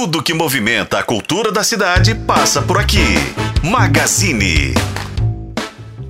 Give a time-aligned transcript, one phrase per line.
[0.00, 3.04] Tudo que movimenta a cultura da cidade passa por aqui.
[3.62, 4.72] Magazine.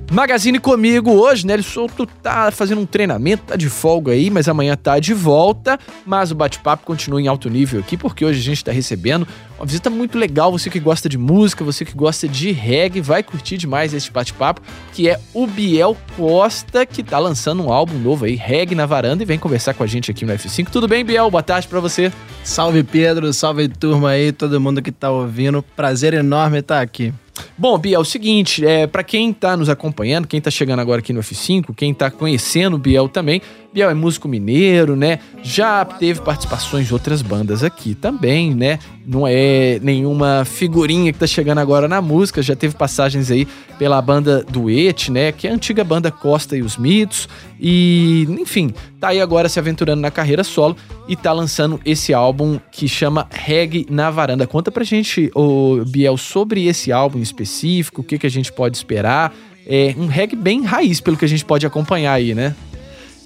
[0.09, 1.55] Magazine comigo hoje, né?
[1.55, 5.77] Ele solto tá fazendo um treinamento, tá de folga aí, mas amanhã tá de volta.
[6.05, 9.27] Mas o bate-papo continua em alto nível aqui, porque hoje a gente tá recebendo
[9.59, 10.53] uma visita muito legal.
[10.53, 14.61] Você que gosta de música, você que gosta de reggae, vai curtir demais esse bate-papo,
[14.93, 19.21] que é o Biel Costa, que tá lançando um álbum novo aí, Reggae na Varanda,
[19.21, 20.69] e vem conversar com a gente aqui no F5.
[20.69, 21.29] Tudo bem, Biel?
[21.29, 22.09] Boa tarde para você.
[22.43, 25.63] Salve Pedro, salve turma aí, todo mundo que tá ouvindo.
[25.75, 27.13] Prazer enorme estar aqui.
[27.57, 30.99] Bom, Bia, é o seguinte, é, para quem tá nos acompanhando, quem tá chegando agora
[30.99, 33.41] aqui no F5, quem tá conhecendo o Biel também,
[33.73, 35.19] Biel é músico mineiro, né?
[35.41, 38.79] Já teve participações de outras bandas aqui também, né?
[39.07, 43.47] Não é nenhuma figurinha que tá chegando agora na música, já teve passagens aí
[43.79, 45.31] pela banda Duete, né?
[45.31, 47.29] Que é a antiga banda Costa e os Mitos.
[47.57, 50.75] E, enfim, tá aí agora se aventurando na carreira solo
[51.07, 54.45] e tá lançando esse álbum que chama Reggae na Varanda.
[54.45, 58.51] Conta pra gente, ô Biel, sobre esse álbum em específico, o que, que a gente
[58.51, 59.33] pode esperar.
[59.65, 62.53] É um reggae bem raiz, pelo que a gente pode acompanhar aí, né?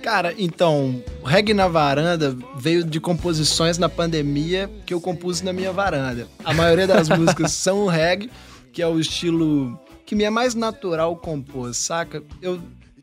[0.06, 5.72] Cara, então, reggae na varanda veio de composições na pandemia que eu compus na minha
[5.72, 6.28] varanda.
[6.44, 8.30] A maioria das músicas são reggae,
[8.72, 12.22] que é o estilo que me é mais natural compor, saca?
[12.40, 12.62] Eu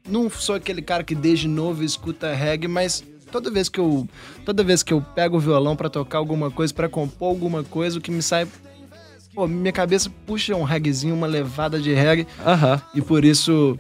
[0.09, 4.09] não sou aquele cara que desde novo escuta reggae, mas toda vez que eu
[4.45, 7.99] toda vez que eu pego o violão para tocar alguma coisa, para compor alguma coisa,
[7.99, 8.47] o que me sai
[9.35, 12.27] pô, minha cabeça puxa um reggaezinho, uma levada de reggae.
[12.47, 12.81] Aham.
[12.95, 13.79] E por isso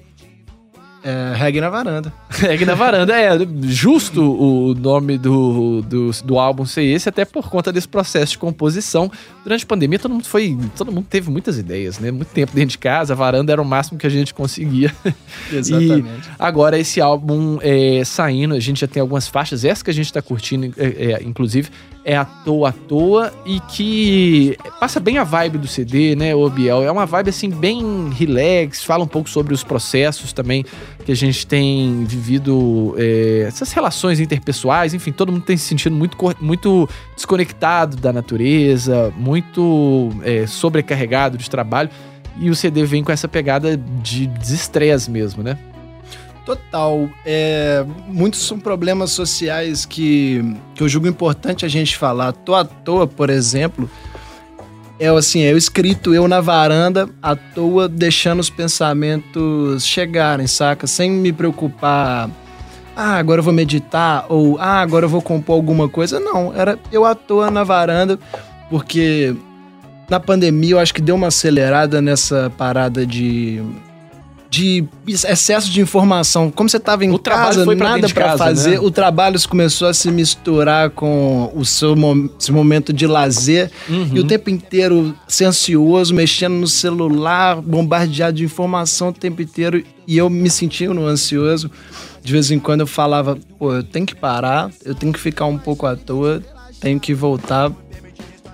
[1.04, 2.12] é, reggae na varanda.
[2.30, 3.30] Reggae na varanda, é
[3.62, 8.38] justo o nome do, do, do, álbum ser esse, até por conta desse processo de
[8.38, 9.10] composição.
[9.42, 10.56] Durante a pandemia, todo mundo foi.
[10.76, 12.10] Todo mundo teve muitas ideias, né?
[12.10, 14.94] Muito tempo dentro de casa, a varanda era o máximo que a gente conseguia.
[15.52, 16.28] Exatamente.
[16.28, 19.94] E agora, esse álbum é, saindo, a gente já tem algumas faixas, essa que a
[19.94, 21.68] gente tá curtindo, é, é, inclusive,
[22.04, 26.48] é à toa à toa e que passa bem a vibe do CD, né, o
[26.48, 26.82] Biel?
[26.82, 30.64] É uma vibe assim bem relax, fala um pouco sobre os processos também
[31.04, 35.94] que a gente tem vivido, é, essas relações interpessoais, enfim, todo mundo tem se sentido
[35.94, 41.90] muito, muito desconectado da natureza, muito é, sobrecarregado de trabalho.
[42.38, 45.58] E o CD vem com essa pegada de desestresse mesmo, né?
[46.44, 47.08] Total.
[47.24, 52.32] É, muitos são problemas sociais que, que eu julgo importante a gente falar.
[52.32, 53.88] Tô à toa, por exemplo,
[54.98, 60.86] é assim, eu escrito eu na varanda, à toa, deixando os pensamentos chegarem, saca?
[60.86, 62.30] Sem me preocupar.
[62.94, 66.20] Ah, agora eu vou meditar, ou ah, agora eu vou compor alguma coisa.
[66.20, 68.18] Não, era eu à toa na varanda,
[68.68, 69.34] porque
[70.10, 73.62] na pandemia eu acho que deu uma acelerada nessa parada de
[74.52, 76.50] de excesso de informação.
[76.50, 78.80] Como você estava em o casa, nada para fazer, né?
[78.80, 81.94] o trabalho começou a se misturar com o seu
[82.38, 84.10] esse momento de lazer uhum.
[84.12, 89.82] e o tempo inteiro ser ansioso, mexendo no celular, bombardeado de informação o tempo inteiro
[90.06, 91.70] e eu me sentindo ansioso.
[92.22, 95.46] De vez em quando eu falava, pô, eu tenho que parar, eu tenho que ficar
[95.46, 96.42] um pouco à toa,
[96.78, 97.72] tenho que voltar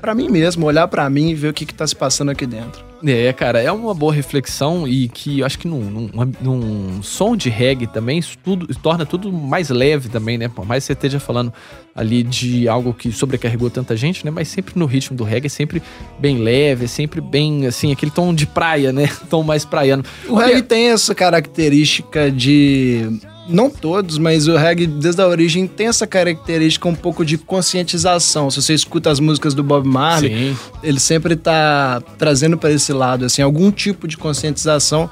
[0.00, 2.46] para mim mesmo, olhar para mim e ver o que, que tá se passando aqui
[2.46, 2.87] dentro.
[3.04, 7.36] É, cara, é uma boa reflexão e que eu acho que num, num, num som
[7.36, 10.48] de reggae também isso tudo torna tudo mais leve também, né?
[10.48, 11.52] Por mais que você esteja falando
[11.94, 14.30] ali de algo que sobrecarregou tanta gente, né?
[14.30, 15.82] Mas sempre no ritmo do reggae, sempre
[16.18, 19.08] bem leve, sempre bem, assim, aquele tom de praia, né?
[19.30, 20.04] Tom mais praiano.
[20.28, 25.86] O reggae tem essa característica de não todos, mas o reggae, desde a origem, tem
[25.86, 28.50] essa característica um pouco de conscientização.
[28.50, 30.56] Se você escuta as músicas do Bob Marley, Sim.
[30.82, 35.10] ele sempre tá trazendo para esse lado, assim, algum tipo de conscientização.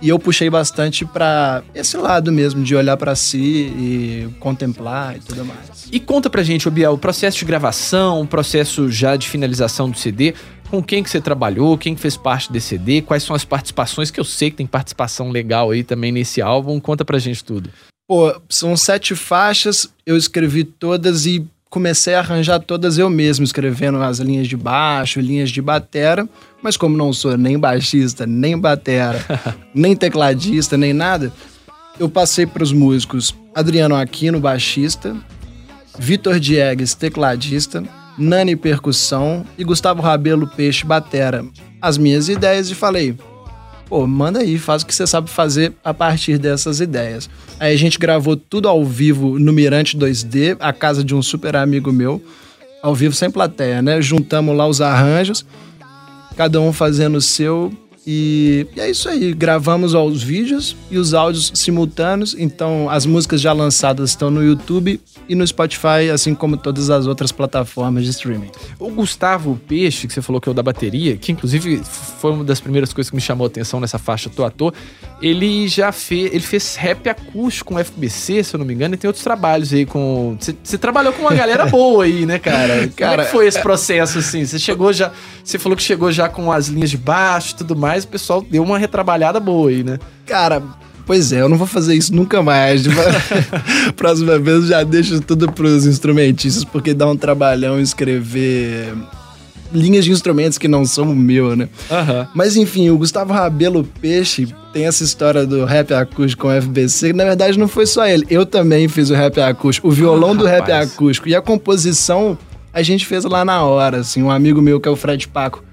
[0.00, 5.20] E eu puxei bastante para esse lado mesmo, de olhar para si e contemplar e
[5.20, 5.88] tudo mais.
[5.90, 9.98] E conta pra gente, Biel, o processo de gravação, o processo já de finalização do
[9.98, 10.34] CD,
[10.70, 14.10] com quem que você trabalhou, quem que fez parte desse CD, quais são as participações,
[14.10, 16.78] que eu sei que tem participação legal aí também nesse álbum.
[16.78, 17.70] Conta pra gente tudo.
[18.06, 23.98] Pô, são sete faixas, eu escrevi todas e comecei a arranjar todas eu mesmo, escrevendo
[23.98, 26.26] as linhas de baixo, linhas de batera,
[26.62, 29.22] mas como não sou nem baixista, nem batera,
[29.74, 31.30] nem tecladista, nem nada,
[32.00, 35.14] eu passei para os músicos Adriano Aquino, baixista,
[35.98, 37.82] Vitor Diegues, tecladista,
[38.18, 41.44] Nani Percussão e Gustavo Rabelo Peixe Batera.
[41.80, 43.16] As minhas ideias e falei,
[43.88, 47.30] pô, manda aí, faz o que você sabe fazer a partir dessas ideias.
[47.58, 51.56] Aí a gente gravou tudo ao vivo no Mirante 2D, a casa de um super
[51.56, 52.22] amigo meu,
[52.82, 54.02] ao vivo sem plateia, né?
[54.02, 55.46] Juntamos lá os arranjos,
[56.36, 57.72] cada um fazendo o seu
[58.06, 63.40] E, e é isso aí, gravamos os vídeos e os áudios simultâneos, então as músicas
[63.40, 68.10] já lançadas estão no YouTube e no Spotify, assim como todas as outras plataformas de
[68.10, 68.50] streaming.
[68.78, 72.44] O Gustavo Peixe, que você falou que é o da bateria, que inclusive foi uma
[72.44, 74.72] das primeiras coisas que me chamou a atenção nessa faixa Tô à Toa,
[75.20, 78.98] ele já fez, ele fez rap acústico com FBC, se eu não me engano, e
[78.98, 80.36] tem outros trabalhos aí com...
[80.38, 82.88] Você, você trabalhou com uma galera boa aí, né, cara?
[82.88, 84.44] cara Como é que foi esse processo, assim?
[84.44, 85.10] Você chegou já...
[85.42, 88.40] Você falou que chegou já com as linhas de baixo e tudo mais, o pessoal
[88.42, 89.98] deu uma retrabalhada boa aí, né?
[90.26, 90.62] Cara,
[91.08, 92.82] Pois é, eu não vou fazer isso nunca mais.
[93.96, 98.92] Próxima vez eu já deixo tudo pros instrumentistas, porque dá um trabalhão escrever
[99.72, 101.68] linhas de instrumentos que não são o meu, né?
[101.90, 102.26] Uhum.
[102.34, 107.16] Mas enfim, o Gustavo Rabelo Peixe tem essa história do rap acústico com FBC, que
[107.16, 108.26] na verdade não foi só ele.
[108.30, 112.38] Eu também fiz o rap acústico, o violão ah, do rap acústico e a composição
[112.72, 115.64] a gente fez lá na hora, assim, um amigo meu que é o Fred Paco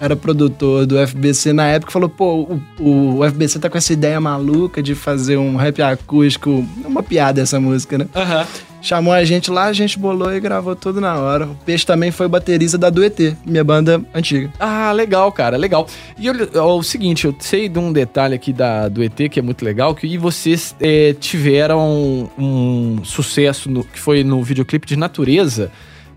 [0.00, 4.18] era produtor do FBC na época, falou: pô, o, o FBC tá com essa ideia
[4.18, 6.66] maluca de fazer um rap acústico.
[6.84, 8.06] Uma piada essa música, né?
[8.16, 8.40] Aham.
[8.40, 8.69] Uhum.
[8.80, 11.46] Chamou a gente lá, a gente bolou e gravou tudo na hora.
[11.46, 14.50] O Peixe também foi baterista da Duet, minha banda antiga.
[14.58, 15.86] Ah, legal, cara, legal.
[16.18, 19.64] E eu, o seguinte, eu sei de um detalhe aqui da Duet que é muito
[19.64, 25.70] legal, que vocês é, tiveram um sucesso no, que foi no videoclipe de Natureza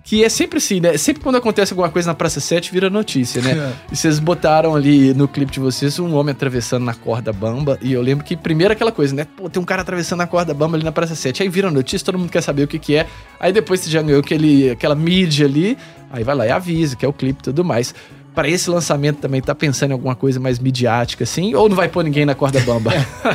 [0.03, 0.97] que é sempre assim, né?
[0.97, 3.53] Sempre quando acontece alguma coisa na Praça 7, vira notícia, né?
[3.63, 3.71] É.
[3.91, 7.77] E vocês botaram ali no clipe de vocês um homem atravessando na corda bamba.
[7.81, 9.27] E eu lembro que primeiro aquela coisa, né?
[9.37, 11.43] Pô, tem um cara atravessando a corda bamba ali na Praça 7.
[11.43, 13.07] Aí vira notícia, todo mundo quer saber o que, que é.
[13.39, 15.77] Aí depois você já ganhou aquele, aquela mídia ali.
[16.11, 17.93] Aí vai lá e avisa que é o clipe e tudo mais
[18.33, 21.87] para esse lançamento também tá pensando em alguma coisa mais midiática assim ou não vai
[21.87, 22.91] pôr ninguém na corda bamba?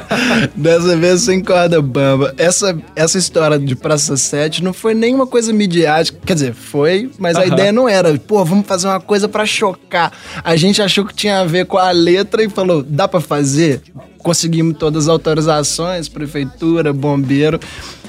[0.54, 2.34] Dessa vez sem corda bamba.
[2.36, 7.36] Essa essa história de Praça 7 não foi nenhuma coisa midiática, quer dizer, foi, mas
[7.36, 10.12] a ideia não era, pô, vamos fazer uma coisa para chocar.
[10.42, 13.82] A gente achou que tinha a ver com a letra e falou, dá para fazer?
[14.18, 17.60] Conseguimos todas as autorizações, prefeitura, bombeiro.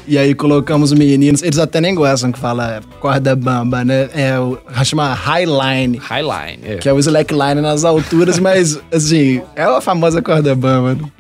[0.09, 4.09] E aí colocamos meninos, eles até nem gostam que fala corda bamba, né?
[4.15, 5.99] É o chama highline.
[5.99, 6.75] Highline, é.
[6.77, 10.95] Que é o slackline nas alturas, mas assim, é a famosa corda bamba.
[10.95, 11.11] Né?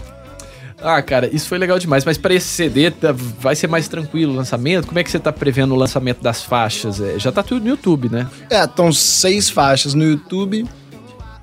[0.81, 2.03] Ah, cara, isso foi legal demais.
[2.03, 4.87] Mas para esse CD tá, vai ser mais tranquilo o lançamento?
[4.87, 6.99] Como é que você tá prevendo o lançamento das faixas?
[6.99, 8.27] É, já tá tudo no YouTube, né?
[8.49, 10.65] É, estão seis faixas no YouTube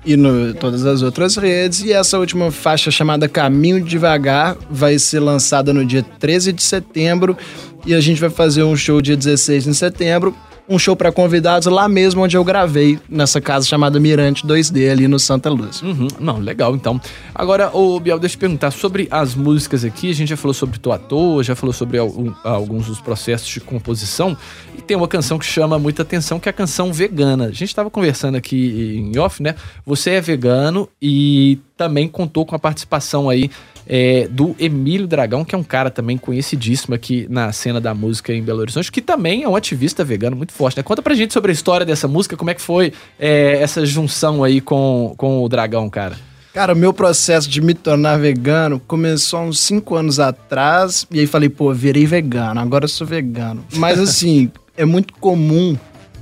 [0.07, 1.83] e no todas as outras redes.
[1.83, 7.37] E essa última faixa chamada Caminho Devagar vai ser lançada no dia 13 de setembro
[7.85, 10.33] e a gente vai fazer um show dia 16 de setembro
[10.69, 15.07] um show para convidados lá mesmo onde eu gravei, nessa casa chamada Mirante 2D, ali
[15.07, 15.81] no Santa Luz.
[15.81, 16.99] Uhum, não, legal então.
[17.33, 20.09] Agora, o Biel, deixa eu te perguntar sobre as músicas aqui.
[20.09, 21.97] A gente já falou sobre à Toa, já falou sobre
[22.43, 24.37] alguns dos processos de composição.
[24.77, 27.45] E tem uma canção que chama muita atenção, que é a canção vegana.
[27.45, 29.55] A gente estava conversando aqui em off, né?
[29.85, 33.49] Você é vegano e também contou com a participação aí
[33.87, 38.33] é, do Emílio Dragão, que é um cara também conhecidíssimo aqui na cena da música
[38.33, 40.83] em Belo Horizonte, que também é um ativista vegano muito forte, né?
[40.83, 44.43] Conta pra gente sobre a história dessa música, como é que foi é, essa junção
[44.43, 46.17] aí com, com o Dragão, cara.
[46.53, 51.27] Cara, meu processo de me tornar vegano começou há uns 5 anos atrás, e aí
[51.27, 53.63] falei, pô, virei vegano, agora eu sou vegano.
[53.75, 55.77] Mas assim, é muito comum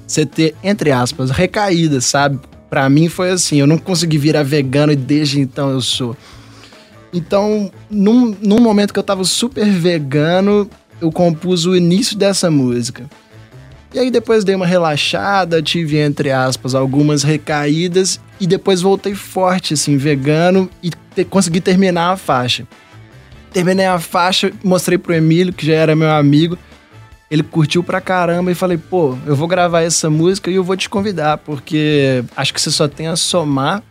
[0.06, 2.40] você ter, entre aspas, recaídas, sabe?
[2.69, 6.15] Para mim foi assim, eu não consegui virar vegano e desde então eu sou.
[7.13, 10.69] Então, num, num momento que eu tava super vegano,
[11.00, 13.09] eu compus o início dessa música.
[13.94, 19.73] E aí depois dei uma relaxada, tive, entre aspas, algumas recaídas e depois voltei forte,
[19.73, 22.68] assim, vegano e te, consegui terminar a faixa.
[23.54, 26.57] Terminei a faixa, mostrei pro Emílio, que já era meu amigo.
[27.35, 30.77] Ele curtiu pra caramba e falei, pô, eu vou gravar essa música e eu vou
[30.77, 33.83] te convidar, porque acho que você só tem a somar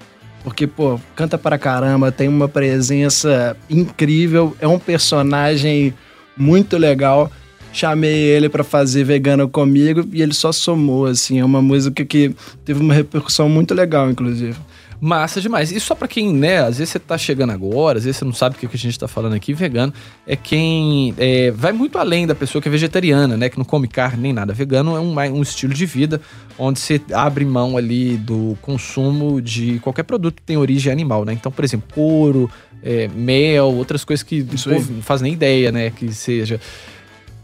[0.45, 5.95] porque, pô, canta para caramba, tem uma presença incrível, é um personagem
[6.37, 7.33] muito legal.
[7.73, 11.41] Chamei ele para fazer vegano comigo e ele só somou, assim.
[11.41, 14.57] É uma música que teve uma repercussão muito legal, inclusive.
[15.05, 15.71] Massa demais.
[15.71, 18.33] E só para quem, né, às vezes você tá chegando agora, às vezes você não
[18.33, 19.93] sabe o que a gente tá falando aqui, vegano
[20.27, 23.87] é quem é, vai muito além da pessoa que é vegetariana, né, que não come
[23.87, 24.55] carne nem nada.
[24.55, 26.23] Vegano é um, um estilo de vida
[26.59, 31.35] onde você abre mão ali do consumo de qualquer produto que tem origem animal, né?
[31.35, 32.51] Então, por exemplo, couro,
[32.83, 36.59] é, mel, outras coisas que não faz nem ideia, né, que seja.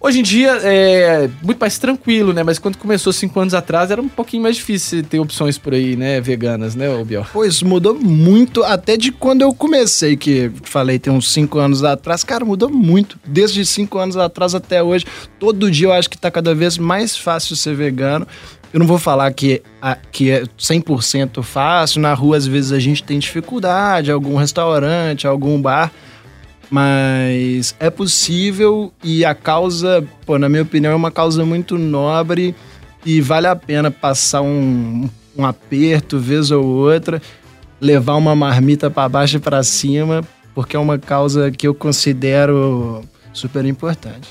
[0.03, 2.43] Hoje em dia é muito mais tranquilo, né?
[2.43, 5.95] Mas quando começou cinco anos atrás era um pouquinho mais difícil ter opções por aí,
[5.95, 6.21] né?
[6.23, 7.27] Veganas, né, Biel?
[7.33, 12.25] Pois, mudou muito até de quando eu comecei, que falei tem uns cinco anos atrás.
[12.25, 13.19] Cara, mudou muito.
[13.27, 15.05] Desde cinco anos atrás até hoje.
[15.39, 18.27] Todo dia eu acho que tá cada vez mais fácil ser vegano.
[18.73, 22.01] Eu não vou falar que, a- que é 100% fácil.
[22.01, 25.93] Na rua, às vezes, a gente tem dificuldade, algum restaurante, algum bar.
[26.71, 32.55] Mas é possível e a causa, pô, na minha opinião, é uma causa muito nobre
[33.05, 37.21] e vale a pena passar um, um aperto, vez ou outra,
[37.81, 40.23] levar uma marmita para baixo e para cima,
[40.55, 44.29] porque é uma causa que eu considero super importante.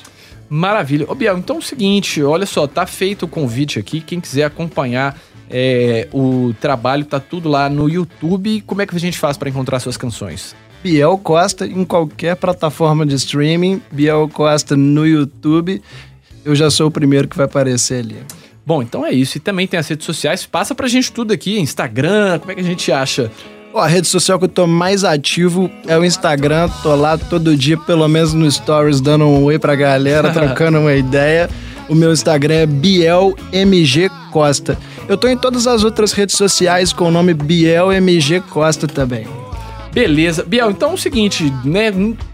[0.49, 1.05] Maravilha.
[1.09, 3.99] Ô, Biel, então é o seguinte, olha só, tá feito o convite aqui.
[4.01, 5.19] Quem quiser acompanhar
[5.49, 8.61] é, o trabalho, tá tudo lá no YouTube.
[8.61, 10.55] Como é que a gente faz para encontrar suas canções?
[10.83, 15.81] Biel Costa em qualquer plataforma de streaming, Biel Costa no YouTube.
[16.43, 18.17] Eu já sou o primeiro que vai aparecer ali.
[18.65, 19.37] Bom, então é isso.
[19.37, 20.45] E também tem as redes sociais.
[20.45, 23.31] Passa pra gente tudo aqui, Instagram, como é que a gente acha?
[23.73, 26.69] Ó, a rede social que eu tô mais ativo é o Instagram.
[26.81, 30.93] Tô lá todo dia, pelo menos no Stories, dando um oi pra galera, trocando uma
[30.93, 31.49] ideia.
[31.87, 34.77] O meu Instagram é BielMG Costa.
[35.07, 39.27] Eu tô em todas as outras redes sociais com o nome BielMG Costa também.
[39.91, 40.43] Beleza.
[40.43, 41.91] Biel, então é o seguinte, né?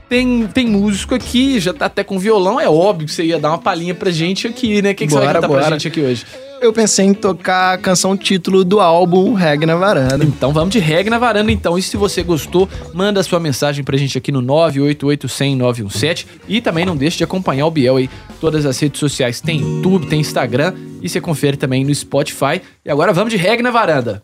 [0.08, 2.60] Tem, tem músico aqui, já tá até com violão.
[2.60, 4.92] É óbvio que você ia dar uma palhinha pra gente aqui, né?
[4.92, 5.72] O que, que você vai Bora, cantar pra bora.
[5.72, 6.26] gente aqui hoje?
[6.62, 10.24] Eu pensei em tocar a canção título do álbum Reg na Varanda.
[10.24, 11.78] Então vamos de reggae na varanda então.
[11.78, 16.96] E se você gostou, manda sua mensagem pra gente aqui no 988-100-917 e também não
[16.96, 18.10] deixe de acompanhar o Biel aí.
[18.40, 22.62] Todas as redes sociais tem YouTube, tem Instagram e você confere também no Spotify.
[22.84, 24.24] E agora vamos de reggae na varanda.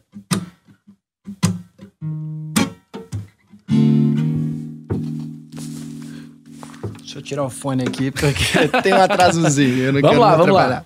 [7.22, 8.44] Eu tirar o fone aqui, porque
[8.84, 9.86] tem um atrasozinho.
[9.86, 10.64] Eu não Vamos quero lá, vamos lá.
[10.64, 10.86] atrapalhar.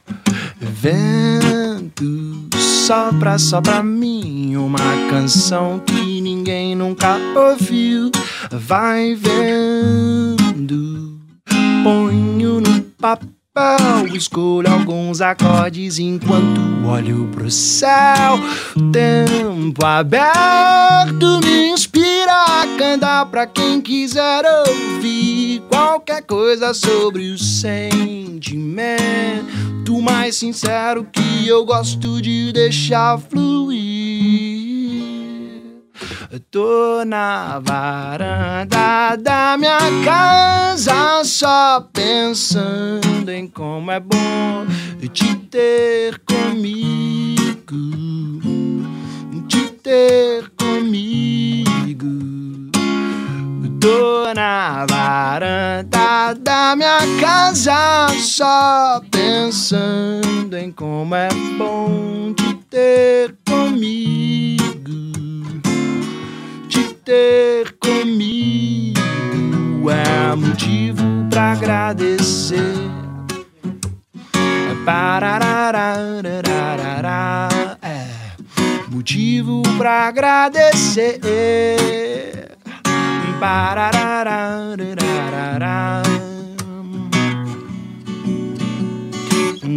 [0.59, 4.77] Vento, sopra só pra mim uma
[5.09, 8.11] canção que ninguém nunca ouviu.
[8.51, 11.17] Vai vendo,
[11.83, 18.39] ponho no papel, escolho alguns acordes enquanto olho pro céu.
[18.91, 28.71] Tempo aberto me inspira cantar pra quem quiser ouvir qualquer coisa sobre o sentimento
[30.01, 33.75] mais sincero que eu gosto de deixar fluir.
[36.51, 44.67] Tô na varanda da minha casa só pensando em como é bom
[45.11, 47.73] te ter comigo,
[49.47, 52.54] te ter comigo.
[53.85, 64.63] Tô na varanda da minha casa só pensando em como é bom te ter comigo,
[66.67, 68.97] te ter comigo
[69.91, 72.73] é motivo pra agradecer.
[74.83, 77.49] Pararararararará,
[77.83, 78.07] É
[78.89, 81.19] motivo pra agradecer.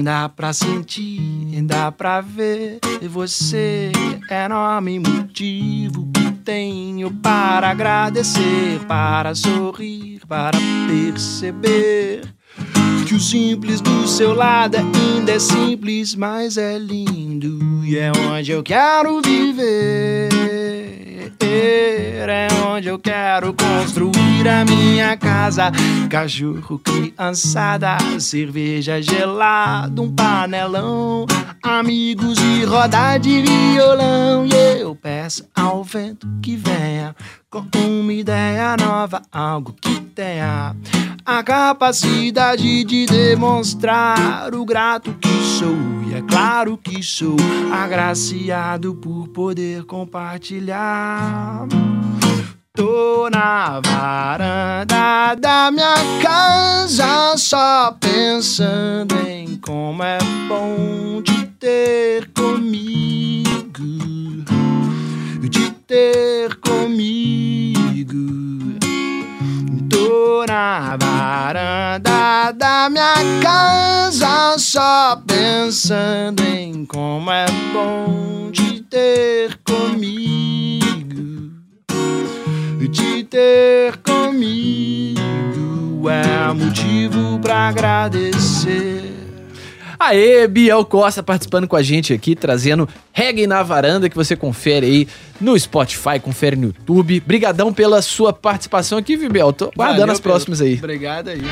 [0.09, 2.79] Dá pra sentir, dá pra ver.
[3.11, 3.93] Você
[4.31, 12.23] é enorme motivo que tenho para agradecer, para sorrir, para perceber
[13.07, 18.50] que o simples do seu lado ainda é simples, mas é lindo e é onde
[18.50, 20.58] eu quero viver.
[21.50, 25.73] É onde eu quero construir a minha casa.
[26.09, 31.26] Cachorro, criançada, cerveja gelada, um panelão,
[31.62, 34.47] amigos e rodar de violão.
[34.47, 37.17] E eu peço ao vento que venha
[37.50, 40.76] com uma ideia nova, algo que tenha
[41.29, 45.77] a capacidade de demonstrar o grato que sou.
[46.11, 47.37] E é claro que sou
[47.71, 51.69] agraciado por poder compartilhar.
[52.73, 60.17] Tô na varanda da minha casa só pensando em como é
[60.49, 63.83] bom te ter comigo,
[65.51, 67.69] te ter comigo.
[70.47, 81.53] Na varanda da minha casa só pensando em como é bom te ter comigo,
[82.91, 85.19] te ter comigo
[86.09, 89.08] é motivo pra agradecer.
[89.99, 94.87] Aê, Biel Costa participando com a gente aqui, trazendo reggae na varanda que você confere
[94.87, 95.09] aí
[95.40, 97.21] no Spotify, confere no YouTube.
[97.21, 99.52] Brigadão pela sua participação aqui, viu, Biel?
[99.52, 100.75] Tô guardando Valeu, as próximas aí.
[100.75, 101.43] Obrigado aí.